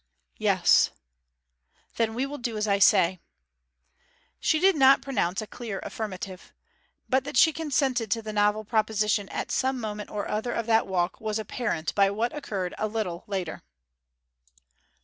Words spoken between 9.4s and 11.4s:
some moment or other of that walk was